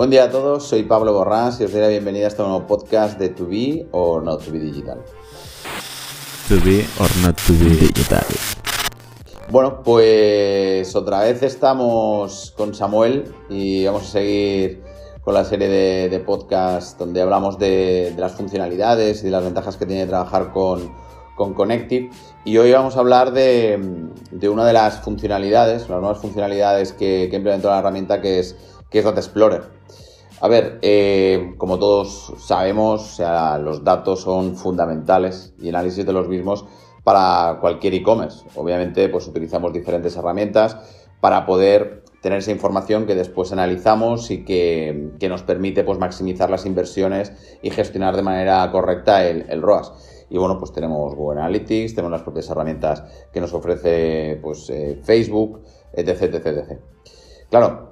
[0.00, 2.66] Buen día a todos, soy Pablo Borrás y os doy la bienvenida a este nuevo
[2.66, 4.96] podcast de To Be or Not To Be Digital.
[6.48, 8.24] To Be or Not To Be Digital.
[9.50, 14.82] Bueno, pues otra vez estamos con Samuel y vamos a seguir
[15.20, 19.84] con la serie de, podcasts donde hablamos de, las funcionalidades y de las ventajas que
[19.84, 20.94] tiene trabajar con,
[21.36, 22.08] con Connective.
[22.46, 23.78] Y hoy vamos a hablar de,
[24.50, 28.56] una de las funcionalidades, las nuevas funcionalidades que, que implementó la herramienta que es,
[28.90, 29.62] que es Data Explorer.
[30.40, 36.14] A ver, eh, como todos sabemos, o sea, los datos son fundamentales y análisis de
[36.14, 36.64] los mismos
[37.04, 38.46] para cualquier e-commerce.
[38.54, 40.78] Obviamente, pues utilizamos diferentes herramientas
[41.20, 46.64] para poder tener esa información que después analizamos y que, nos permite pues, maximizar las
[46.64, 47.32] inversiones
[47.62, 49.92] y gestionar de manera correcta el, ROAS.
[50.30, 53.02] Y bueno, pues tenemos Google Analytics, tenemos las propias herramientas
[53.32, 55.60] que nos ofrece pues, eh, Facebook,
[55.92, 56.78] etc, etc, etc.
[57.50, 57.89] Claro,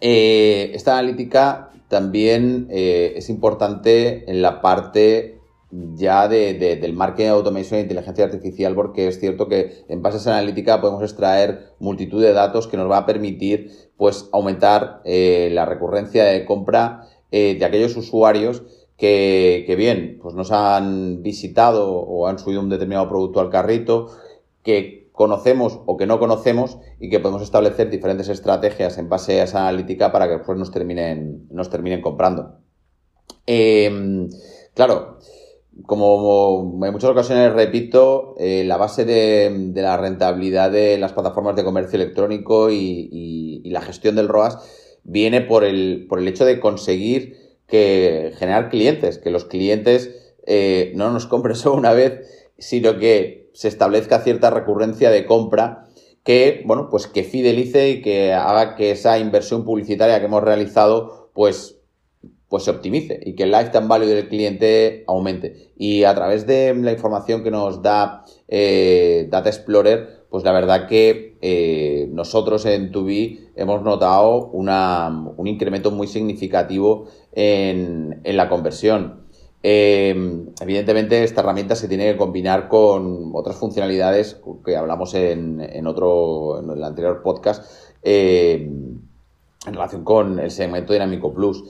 [0.00, 5.40] eh, esta analítica también eh, es importante en la parte
[5.70, 10.20] ya de, del marketing automation e inteligencia artificial, porque es cierto que en base a
[10.20, 15.50] esa analítica podemos extraer multitud de datos que nos va a permitir pues aumentar eh,
[15.52, 18.62] la recurrencia de compra de aquellos usuarios
[18.96, 24.08] que, que, bien, pues nos han visitado o han subido un determinado producto al carrito,
[24.62, 29.44] que conocemos o que no conocemos y que podemos establecer diferentes estrategias en base a
[29.44, 32.60] esa analítica para que después nos terminen, nos terminen comprando.
[33.44, 34.28] Em,
[34.74, 35.18] claro,
[35.86, 41.64] como en muchas ocasiones repito, eh, la base de, la rentabilidad de las plataformas de
[41.64, 44.58] comercio electrónico y, la gestión del ROAS
[45.02, 50.92] viene por el, por el hecho de conseguir que generar clientes, que los clientes eh,
[50.94, 55.88] no nos compren solo una vez, sino que se establezca cierta recurrencia de compra
[56.24, 61.30] que, bueno, pues que fidelice y que haga que esa inversión publicitaria que hemos realizado,
[61.32, 61.78] pues
[62.48, 65.70] pues se optimice y que el lifetime value del cliente aumente.
[65.76, 70.86] Y a través de la información que nos da eh, Data Explorer, pues la verdad
[70.86, 79.27] que eh, nosotros en Tubi hemos notado un incremento muy significativo en, la conversión.
[79.62, 86.60] Em, evidentemente, esta herramienta se tiene que combinar con otras funcionalidades que hablamos en, otro,
[86.60, 87.64] en el anterior podcast,
[88.02, 89.00] em,
[89.66, 91.64] en relación con el segmento dinámico plus.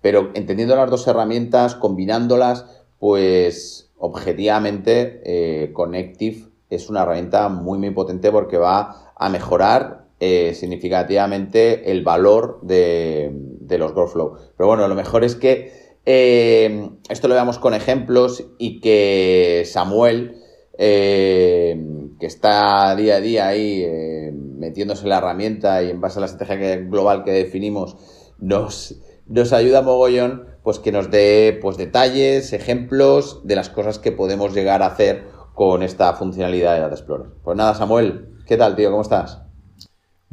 [0.00, 2.66] Pero entendiendo las dos herramientas, combinándolas,
[2.98, 10.54] pues objetivamente eh, Connective es una herramienta muy muy potente porque va a mejorar eh,
[10.54, 13.32] significativamente el valor de,
[13.78, 14.36] los Workflow.
[14.56, 20.40] Pero bueno, lo mejor es que eh, esto lo veamos con ejemplos y que Samuel,
[20.76, 23.86] que está día a día ahí
[24.32, 27.96] metiéndose en la herramienta y en base a la estrategia global que definimos,
[28.38, 34.12] nos, nos ayuda mogollón pues que nos dé pues detalles, ejemplos de las cosas que
[34.12, 37.26] podemos llegar a hacer con esta funcionalidad de Data Explorer.
[37.44, 38.90] Pues nada, Samuel, ¿qué tal, tío?
[38.90, 39.43] ¿Cómo estás?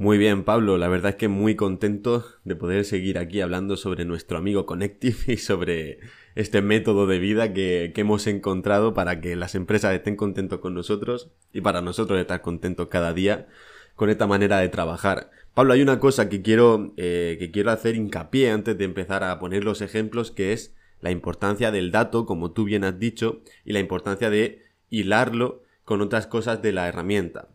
[0.01, 0.79] Muy bien, Pablo.
[0.79, 5.15] La verdad es que muy contento de poder seguir aquí hablando sobre nuestro amigo Connective
[5.27, 5.99] y sobre
[6.33, 10.73] este método de vida que, que hemos encontrado para que las empresas estén contentos con
[10.73, 13.47] nosotros y para nosotros estar contentos cada día
[13.95, 15.29] con esta manera de trabajar.
[15.53, 19.37] Pablo, hay una cosa que quiero, eh, que quiero hacer hincapié antes de empezar a
[19.37, 23.73] poner los ejemplos, que es la importancia del dato, como tú bien has dicho, y
[23.73, 27.49] la importancia de hilarlo con otras cosas de la herramienta.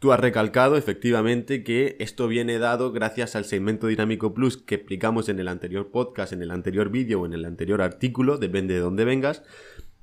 [0.00, 5.28] Tú has recalcado efectivamente que esto viene dado gracias al segmento dinámico plus que explicamos
[5.28, 8.80] en el anterior podcast, en el anterior vídeo o en el anterior artículo, depende de
[8.80, 9.42] dónde vengas,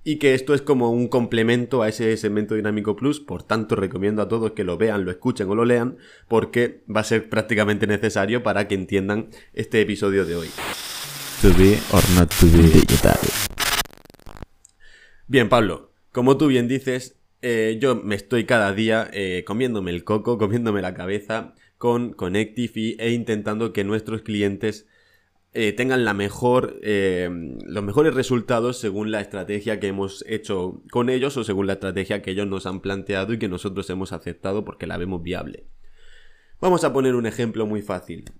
[0.03, 4.21] y que esto es como un complemento a ese segmento dinámico plus, por tanto recomiendo
[4.21, 5.97] a todos que lo vean, lo escuchen o lo lean,
[6.27, 10.49] porque va a ser prácticamente necesario para que entiendan este episodio de hoy.
[11.41, 13.17] To be or not to be digital.
[15.25, 20.03] Bien, Pablo, como tú bien dices, eh, yo me estoy cada día eh, comiéndome el
[20.03, 24.87] coco, comiéndome la cabeza con Connective e intentando que nuestros clientes
[25.53, 31.37] eh, tengan la mejor, los mejores resultados según la estrategia que hemos hecho con ellos
[31.37, 34.87] o según la estrategia que ellos nos han planteado y que nosotros hemos aceptado porque
[34.87, 35.67] la vemos viable.
[36.59, 38.31] Vamos a poner un ejemplo muy fácil.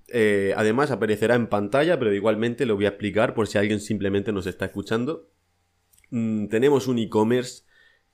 [0.56, 4.48] Además aparecerá en pantalla, pero igualmente lo voy a explicar por si alguien simplemente nos
[4.48, 5.30] está escuchando.
[6.10, 7.67] Mm, tenemos un e-commerce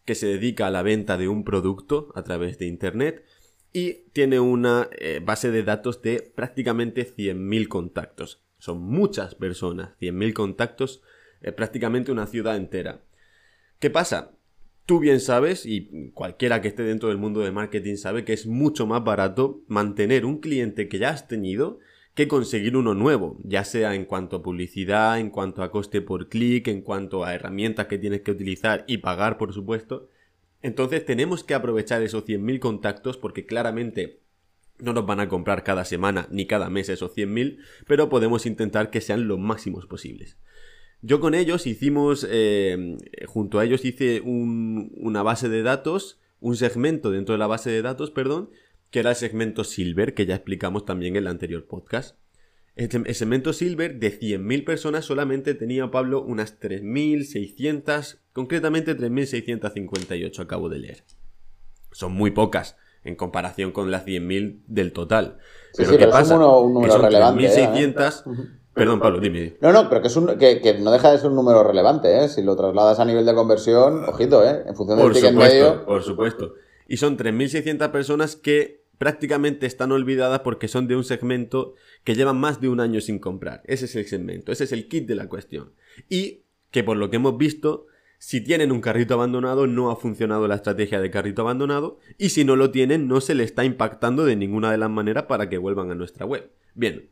[0.06, 3.24] que se dedica a la venta de un producto a través de Internet
[3.72, 4.90] y tiene una
[5.24, 8.44] base de datos de prácticamente 100.000 contactos.
[8.64, 11.02] Son muchas personas, 100.000 contactos,
[11.42, 13.02] eh, prácticamente una ciudad entera.
[13.80, 14.32] ¿Qué pasa?
[14.86, 18.48] Tú bien sabes, y cualquiera que esté dentro del mundo de marketing sabe que es
[18.48, 21.80] mucho más barato mantener un cliente que ya has tenido
[22.13, 26.30] que conseguir uno nuevo, ya sea en cuanto a publicidad, en cuanto a coste por
[26.30, 30.10] clic, en cuanto a herramientas que tienes que utilizar y pagar, por supuesto.
[30.62, 34.21] Entonces tenemos que aprovechar esos 100.000 contactos porque claramente
[34.80, 37.57] no nos van a comprar cada semana ni cada mes esos 100.000,
[37.88, 40.38] pero podemos intentar que sean los máximos posibles.
[41.01, 47.12] Yo con ellos hicimos, eh, junto a ellos hice una base de datos, un segmento
[47.12, 48.50] dentro de la base de datos, perdón,
[48.94, 52.16] que era el segmento Silver, que ya explicamos también en el anterior podcast.
[52.75, 60.69] Este, el segmento Silver de 100.000 personas solamente tenía, Pablo, unas 3.600, concretamente 3.658 acabo
[60.69, 61.04] de leer.
[61.92, 65.39] Son muy pocas en comparación con las 100.000 del total.
[65.75, 66.36] pero ¿qué pasa?
[66.36, 67.50] Es un, número relevante.
[67.50, 68.24] 3.600...
[68.28, 68.50] ¿eh?
[68.75, 69.57] Perdón, Pablo, dime.
[69.60, 72.30] No, no, pero que, es un, que, no deja de ser un número relevante, ¿eh?
[72.30, 74.66] Si lo trasladas a nivel de conversión, ojito, ¿eh?
[74.68, 75.84] En función del por ticket medio.
[75.84, 76.54] Por supuesto.
[76.88, 82.40] Y son 3.600 personas que prácticamente están olvidadas porque son de un segmento que llevan
[82.40, 83.62] más de un año sin comprar.
[83.66, 85.74] Ese es el segmento, ese es el kit de la cuestión.
[86.10, 87.88] Y que por lo que hemos visto,
[88.18, 92.00] si tienen un carrito abandonado, no ha funcionado la estrategia de carrito abandonado.
[92.18, 95.25] Y si no lo tienen, no se le está impactando de ninguna de las maneras
[95.25, 96.51] para que vuelvan a nuestra web.
[96.74, 97.10] Bien,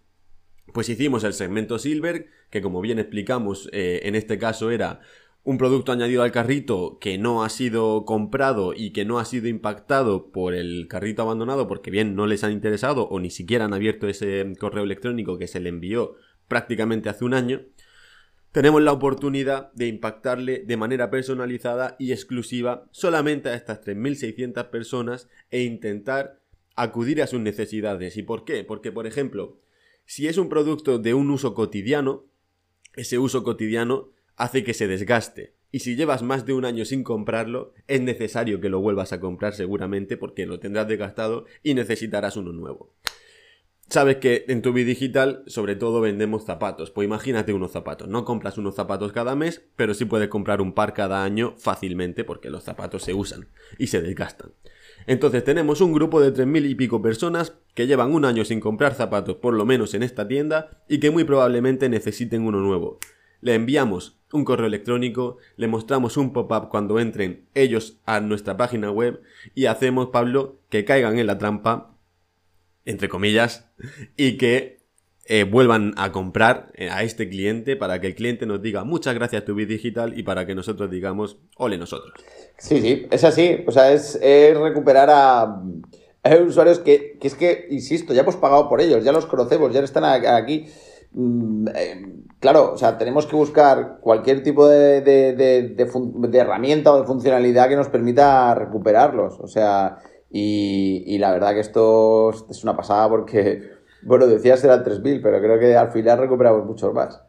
[0.74, 5.02] pues hicimos el segmento Silver, que como bien explicamos, eh, en este caso era
[5.44, 9.48] un producto añadido al carrito que no ha sido comprado y que no ha sido
[9.48, 13.74] impactado por el carrito abandonado porque bien no les han interesado o ni siquiera han
[13.74, 16.16] abierto ese correo electrónico que se le envió
[16.48, 17.62] prácticamente hace un año,
[18.52, 25.30] tenemos la oportunidad de impactarle de manera personalizada y exclusiva solamente a estas 3.600 personas
[25.50, 26.42] e intentar
[26.76, 28.18] acudir a sus necesidades.
[28.18, 28.66] ¿Y por qué?
[28.66, 29.60] Porque, por ejemplo,
[30.06, 32.26] si es un producto de un uso cotidiano,
[32.96, 35.56] ese uso cotidiano hace que se desgaste.
[35.72, 39.20] Y si llevas más de un año sin comprarlo, es necesario que lo vuelvas a
[39.20, 42.94] comprar seguramente porque lo tendrás desgastado y necesitarás uno nuevo.
[43.92, 48.58] Sabes que en tu digital sobre todo vendemos zapatos, pues imagínate unos zapatos, no compras
[48.58, 52.64] unos zapatos cada mes, pero sí puedes comprar un par cada año fácilmente porque los
[52.64, 54.54] zapatos se usan y se desgastan.
[55.08, 58.94] Entonces tenemos un grupo de 3.000 y pico personas que llevan un año sin comprar
[58.94, 62.98] zapatos por lo menos en esta tienda y que muy probablemente necesiten uno nuevo.
[63.42, 68.92] Le enviamos un correo electrónico, le mostramos un pop-up cuando entren ellos a nuestra página
[68.92, 69.22] web
[69.56, 71.96] y hacemos, Pablo, que caigan en la trampa,
[72.86, 73.70] entre comillas,
[74.18, 74.82] y que
[75.26, 79.14] eh, vuelvan a comprar eh, a este cliente para que el cliente nos diga muchas
[79.14, 82.14] gracias tu digital y para que nosotros digamos ole nosotros.
[82.58, 83.64] Sí, sí, es así.
[83.68, 84.20] O sea, es,
[84.60, 85.62] recuperar a,
[86.46, 89.82] usuarios que, que, es que, insisto, ya hemos pagado por ellos, ya los conocemos, ya
[89.82, 90.68] están aquí.
[91.14, 97.08] Mm, eh, claro, o sea, tenemos que buscar cualquier tipo de, de, herramienta o de
[97.08, 99.40] funcionalidad que nos permita recuperarlos.
[99.40, 100.00] O sea,
[100.30, 103.72] y, la verdad que esto es una pasada porque,
[104.04, 107.22] bueno, decías eran 3.000, pero creo que al final recuperamos muchos más.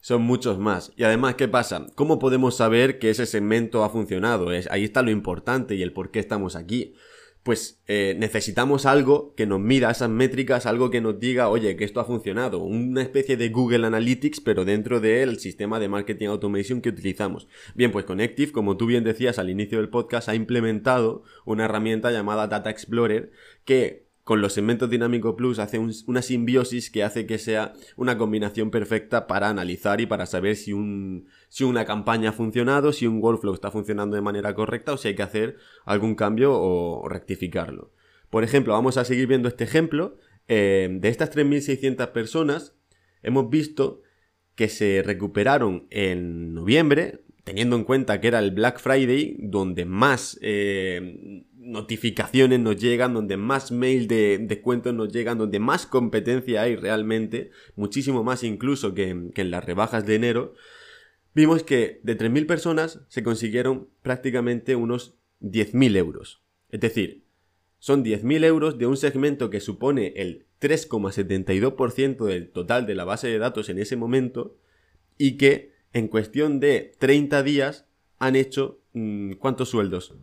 [0.00, 0.92] Son muchos más.
[0.96, 1.86] Y además, ¿qué pasa?
[1.94, 4.48] ¿Cómo podemos saber que ese segmento ha funcionado?
[4.70, 6.94] Ahí está lo importante y el por qué estamos aquí
[7.42, 11.84] pues eh, necesitamos algo que nos mida esas métricas, algo que nos diga, oye, que
[11.84, 16.80] esto ha funcionado, una especie de Google Analytics, pero dentro del sistema de marketing automation
[16.80, 17.48] que utilizamos.
[17.74, 22.12] Bien, pues Connective, como tú bien decías al inicio del podcast, ha implementado una herramienta
[22.12, 23.32] llamada Data Explorer
[23.64, 28.70] que con los segmentos Dinámico Plus hace una simbiosis que hace que sea una combinación
[28.70, 33.22] perfecta para analizar y para saber si, un, si una campaña ha funcionado, si un
[33.22, 37.92] workflow está funcionando de manera correcta o si hay que hacer algún cambio o, rectificarlo.
[38.30, 40.16] Por ejemplo, vamos a seguir viendo este ejemplo.
[40.48, 42.74] Eh, de estas 3.600 personas,
[43.22, 44.00] hemos visto
[44.54, 50.38] que se recuperaron en noviembre, teniendo en cuenta que era el Black Friday, donde más
[50.40, 56.76] eh, notificaciones nos llegan, donde más mail de descuentos nos llegan, donde más competencia hay
[56.76, 60.54] realmente, muchísimo más incluso que, en las rebajas de enero,
[61.34, 66.42] vimos que de 3.000 personas se consiguieron prácticamente unos 10.000 euros.
[66.68, 67.24] Es decir,
[67.78, 73.28] son 10.000 euros de un segmento que supone el 3,72% del total de la base
[73.28, 74.56] de datos en ese momento
[75.18, 77.86] y que en cuestión de 30 días
[78.18, 80.14] han hecho mm, ¿cuántos sueldos?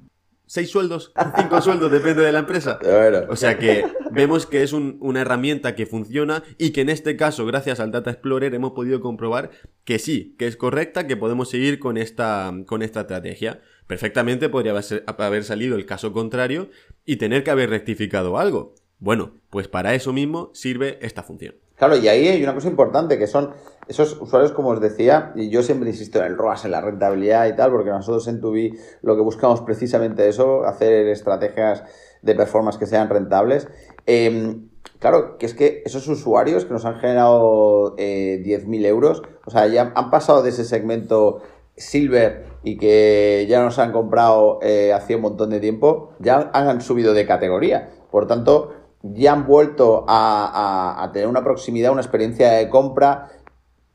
[0.49, 2.79] seis sueldos, cinco sueldos, depende de la empresa.
[3.29, 7.45] O sea que vemos que es una herramienta que funciona y que en este caso,
[7.45, 9.51] gracias al Data Explorer, hemos podido comprobar
[9.83, 13.61] que sí, que es correcta, que podemos seguir con esta, con esta estrategia.
[13.87, 14.73] Perfectamente podría
[15.07, 16.69] haber salido el caso contrario
[17.05, 18.75] y tener que haber rectificado algo.
[18.99, 21.55] Bueno, pues para eso mismo sirve esta función.
[21.79, 23.51] Claro, y ahí hay una cosa importante que son
[23.87, 27.47] esos usuarios, como os decía, y yo siempre insisto en el ROAS, en la rentabilidad
[27.47, 31.85] y tal, porque nosotros en Tubi lo que buscamos precisamente eso, hacer estrategias
[32.21, 33.67] de performance que sean rentables.
[34.05, 39.51] Em, claro, que es que esos usuarios que nos han generado eh, 10.000 euros, o
[39.51, 41.41] sea, ya han pasado de ese segmento
[41.79, 46.81] Silver y que ya nos han comprado eh, hace un montón de tiempo, ya han,
[46.81, 47.89] subido de categoría.
[48.11, 53.31] Por tanto, ya han vuelto a, tener una proximidad, una experiencia de compra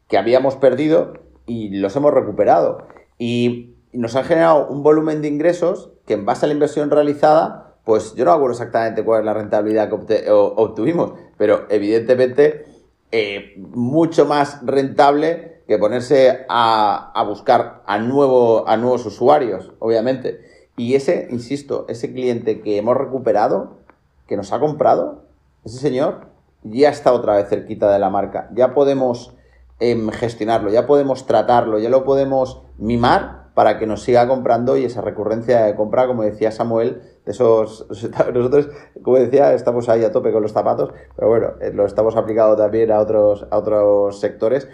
[0.09, 1.13] que habíamos perdido
[1.47, 2.87] y los hemos recuperado.
[3.19, 7.64] Y nos han generado un volumen de ingresos que en base a la inversión realizada,
[7.85, 12.65] pues yo no acuerdo exactamente cuál es la rentabilidad que obtuvimos, pero evidentemente
[13.13, 20.41] eh, mucho más rentable que ponerse a, buscar a nuevos usuarios, obviamente.
[20.77, 23.79] Y ese, insisto, ese cliente que hemos recuperado,
[24.27, 25.23] que nos ha comprado,
[25.65, 26.27] ese señor
[26.63, 28.51] ya está otra vez cerquita de la marca.
[28.55, 29.35] Ya podemos
[29.79, 34.85] em, gestionarlo, ya podemos tratarlo, ya lo podemos mimar para que nos siga comprando y
[34.85, 37.87] esa recurrencia de compra, como decía Samuel, de esos...
[38.35, 38.69] Nosotros,
[39.03, 42.57] como decía, estamos ahí a tope con los zapatos, pero bueno, eh, lo estamos aplicando
[42.57, 44.69] también a otros, a otros sectores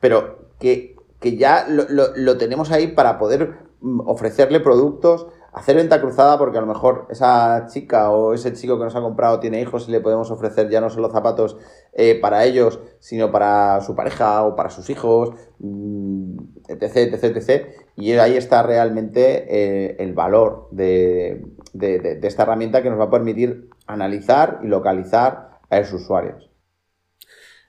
[0.00, 6.58] pero que, ya lo, tenemos ahí para poder mm, ofrecerle productos, hacer venta cruzada, porque
[6.58, 9.90] a lo mejor esa chica o ese chico que nos ha comprado tiene hijos y
[9.90, 11.56] le podemos ofrecer ya no solo zapatos
[11.94, 17.66] eh, para ellos, sino para su pareja o para sus hijos, mm, etc, etc, etc.
[17.96, 23.10] Y ahí está realmente eh, el valor de, de esta herramienta que nos va a
[23.10, 26.50] permitir analizar y localizar a esos usuarios.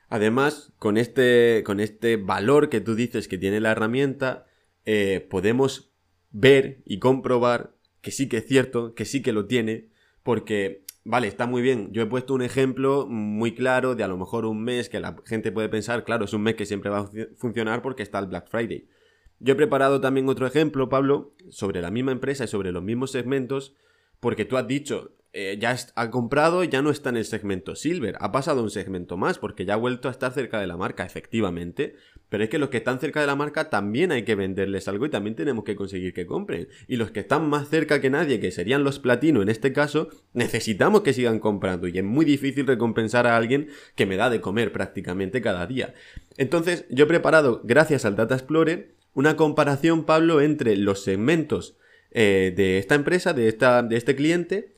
[0.09, 4.45] Además, con este, con este valor que tú dices que tiene la herramienta,
[4.85, 5.93] eh, podemos
[6.31, 9.89] ver y comprobar que sí que es cierto, que sí que lo tiene,
[10.23, 11.91] porque, vale, está muy bien.
[11.91, 15.15] Yo he puesto un ejemplo muy claro de a lo mejor un mes que la
[15.25, 18.27] gente puede pensar, claro, es un mes que siempre va a funcionar porque está el
[18.27, 18.87] Black Friday.
[19.39, 23.11] Yo he preparado también otro ejemplo, Pablo, sobre la misma empresa y sobre los mismos
[23.11, 23.75] segmentos,
[24.19, 28.17] porque tú has dicho, eh, ya ha comprado, ya no está en el segmento Silver,
[28.19, 31.05] ha pasado un segmento más porque ya ha vuelto a estar cerca de la marca,
[31.05, 31.93] efectivamente.
[32.27, 35.05] Pero es que los que están cerca de la marca también hay que venderles algo
[35.05, 36.69] y también tenemos que conseguir que compren.
[36.87, 40.09] Y los que están más cerca que nadie, que serían los platino en este caso,
[40.33, 41.87] necesitamos que sigan comprando.
[41.87, 45.93] Y es muy difícil recompensar a alguien que me da de comer prácticamente cada día.
[46.37, 51.77] Entonces, yo he preparado, gracias al Data Explorer, una comparación, Pablo, entre los segmentos
[52.09, 54.76] eh, de esta empresa, de, esta, de este cliente,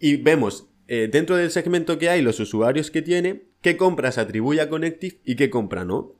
[0.00, 4.60] y vemos eh, dentro del segmento que hay los usuarios que tiene, qué compras atribuye
[4.60, 6.16] a Connective y qué compra no.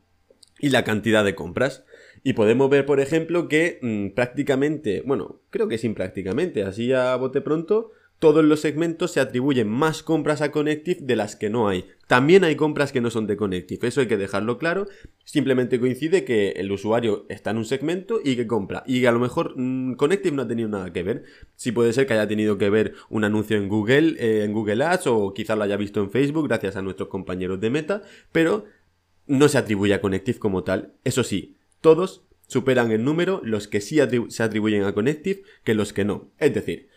[0.61, 1.85] Y la cantidad de compras.
[2.23, 7.17] Y podemos ver, por ejemplo, que mm, prácticamente, bueno, creo que sin prácticamente, así a
[7.17, 11.69] bote pronto, todos los segmentos se atribuyen más compras a Connective de las que no
[11.69, 11.87] hay.
[12.07, 14.87] También hay compras que no son de Connective, eso hay que dejarlo claro.
[15.25, 18.85] Simplemente coincide que el usuario está en un segmento y que compra.
[18.87, 21.25] Y a lo mejor mm, Connective no ha tenido nada que ver.
[21.57, 24.85] Sí puede ser que haya tenido que ver un anuncio en Google, eh, en Google
[24.85, 28.67] Ads o quizás lo haya visto en Facebook gracias a nuestros compañeros de Meta, pero
[29.27, 30.93] no se atribuye a Connective como tal.
[31.05, 33.99] Eso sí, todos superan en número los que sí
[34.29, 36.33] se atribuyen a Connective que los que no.
[36.39, 36.91] Es decir,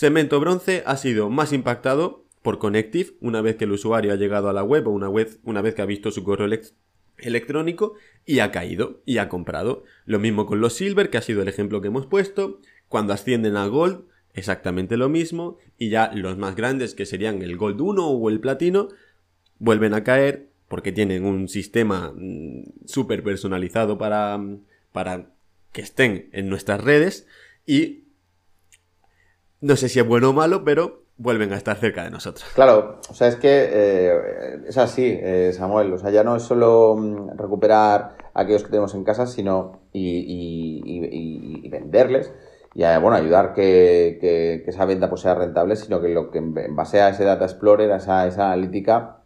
[0.00, 4.48] Segmento bronce ha sido más impactado por Connective una vez que el usuario ha llegado
[4.48, 6.48] a la web o una vez, una vez que ha visto su correo
[7.18, 9.84] electrónico y ha caído y ha comprado.
[10.06, 12.60] Lo mismo con los Silver, que ha sido el ejemplo que hemos puesto.
[12.88, 15.58] Cuando ascienden a Gold, exactamente lo mismo.
[15.76, 18.88] Y ya los más grandes, que serían el Gold 1 o el Platino,
[19.58, 24.40] vuelven a caer porque tienen un sistema mm, súper personalizado para,
[24.92, 25.26] para
[25.72, 27.26] que estén en nuestras redes
[27.66, 27.99] y
[29.60, 32.48] no sé si es bueno o malo, pero vuelven a estar cerca de nosotros.
[32.54, 35.92] Claro, o sea, es que eh, es así, eh, Samuel.
[35.92, 41.68] O sea, ya no es solo mm, recuperar aquellos que tenemos en casa, sino y,
[41.68, 42.32] venderles
[42.74, 46.76] y bueno, ayudar que, que, esa venta pues, sea rentable, sino que lo que en
[46.76, 49.18] base a ese Data Explorer, a esa, analítica,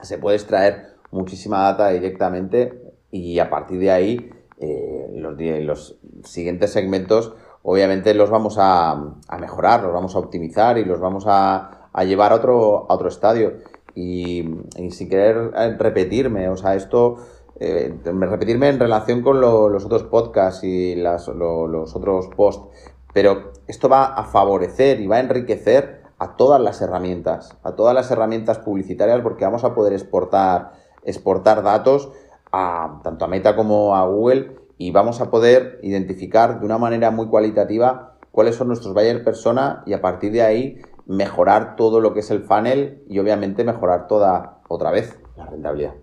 [0.00, 6.72] se puede extraer muchísima data directamente y a partir de ahí eh, los, los siguientes
[6.72, 8.94] segmentos obviamente los vamos a,
[9.40, 13.54] mejorar, los vamos a optimizar y los vamos a, llevar a otro, a otro estadio.
[13.94, 14.44] Y,
[14.90, 17.16] sin querer eh, repetirme, o sea, esto,
[17.58, 22.66] eh, repetirme en relación con los otros podcasts y las, los otros posts,
[23.12, 27.94] pero esto va a favorecer y va a enriquecer a todas las herramientas, a todas
[27.94, 30.72] las herramientas publicitarias, porque vamos a poder exportar,
[31.04, 32.10] exportar datos
[32.52, 37.10] a, tanto a Meta como a Google y vamos a poder identificar de una manera
[37.10, 42.14] muy cualitativa cuáles son nuestros buyer persona y a partir de ahí mejorar todo lo
[42.14, 45.94] que es el funnel y obviamente mejorar toda otra vez la rentabilidad.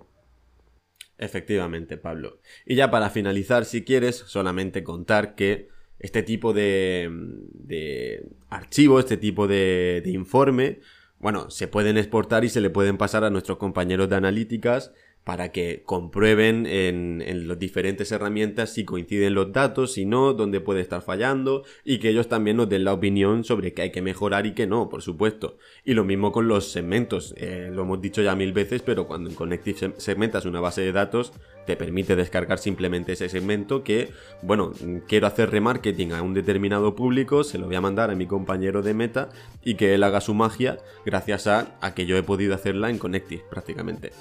[1.18, 2.40] Efectivamente, Pablo.
[2.66, 5.68] Y ya para finalizar, si quieres, solamente contar que
[6.00, 7.10] este tipo de,
[7.54, 10.80] de archivo, este tipo de, de informe,
[11.20, 15.52] bueno, se pueden exportar y se le pueden pasar a nuestros compañeros de analíticas para
[15.52, 20.82] que comprueben en, en las diferentes herramientas si coinciden los datos, si no, dónde puede
[20.82, 24.46] estar fallando y que ellos también nos den la opinión sobre qué hay que mejorar
[24.46, 25.58] y qué no, por supuesto.
[25.86, 29.30] Y lo mismo con los segmentos, eh, lo hemos dicho ya mil veces, pero cuando
[29.30, 31.34] en Connective segmentas una base de datos,
[31.66, 34.10] te permite descargar simplemente ese segmento que,
[34.42, 34.72] bueno,
[35.08, 38.82] quiero hacer remarketing a un determinado público, se lo voy a mandar a mi compañero
[38.82, 39.30] de meta
[39.64, 42.98] y que él haga su magia gracias a, a que yo he podido hacerla en
[42.98, 44.12] Connective prácticamente.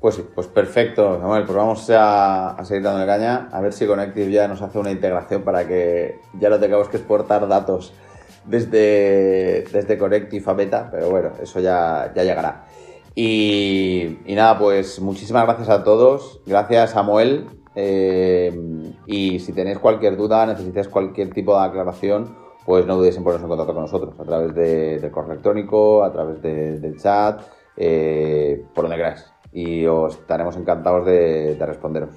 [0.00, 1.44] Pues sí, pues perfecto, Samuel.
[1.44, 5.42] Pues vamos a, seguir dándole caña, a ver si Connective ya nos hace una integración
[5.42, 7.92] para que ya no tengamos que exportar datos
[8.44, 12.66] desde, desde Connective a Beta, pero bueno, eso ya, ya llegará.
[13.16, 16.40] Y, nada, pues muchísimas gracias a todos.
[16.46, 17.46] Gracias, Samuel.
[17.74, 18.56] Eh,
[19.06, 23.42] y si tenéis cualquier duda, necesitáis cualquier tipo de aclaración, pues no dudéis en poneros
[23.42, 27.40] en contacto con nosotros a través del correo electrónico, a través del chat,
[27.76, 32.10] eh, por donde queráis y os estaremos encantados de, responderos.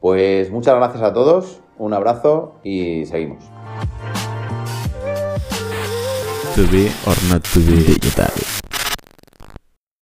[0.00, 3.42] Pues muchas gracias a todos, un abrazo y seguimos.
[6.54, 8.30] To be or not to be digital.